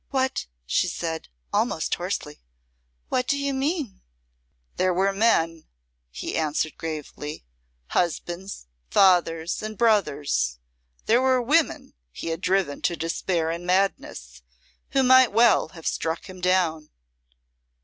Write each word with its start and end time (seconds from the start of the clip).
"What" 0.09 0.47
she 0.65 0.87
said, 0.87 1.27
almost 1.53 1.93
hoarsely, 1.93 2.41
"what 3.09 3.27
do 3.27 3.37
you 3.37 3.53
mean?" 3.53 4.01
"There 4.77 4.95
were 4.95 5.13
men," 5.13 5.67
he 6.09 6.35
answered, 6.35 6.75
gravely 6.75 7.45
"husbands, 7.89 8.65
fathers, 8.89 9.61
and 9.61 9.77
brothers 9.77 10.57
there 11.05 11.21
were 11.21 11.39
women 11.39 11.93
he 12.11 12.29
had 12.29 12.41
driven 12.41 12.81
to 12.81 12.95
despair 12.95 13.51
and 13.51 13.63
madness, 13.63 14.41
who 14.89 15.03
might 15.03 15.31
well 15.31 15.67
have 15.73 15.85
struck 15.85 16.27
him 16.27 16.41
down." 16.41 16.89